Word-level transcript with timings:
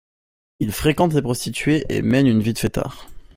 Il 0.59 0.71
fréquente 0.71 1.13
les 1.13 1.21
prostituées 1.21 1.85
et 1.89 2.01
mène 2.01 2.25
une 2.25 2.41
vie 2.41 2.53
de 2.53 2.57
fêtard. 2.57 3.07